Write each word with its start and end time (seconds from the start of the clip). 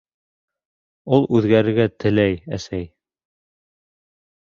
Ул 1.17 1.27
үҙгәрергә 1.39 1.85
теләй, 2.03 2.39
әсәй. 2.57 2.87